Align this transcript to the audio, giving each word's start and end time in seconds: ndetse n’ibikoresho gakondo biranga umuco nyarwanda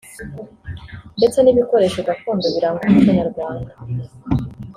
ndetse 1.17 1.37
n’ibikoresho 1.41 1.99
gakondo 2.07 2.45
biranga 2.55 2.81
umuco 2.85 3.11
nyarwanda 3.19 3.71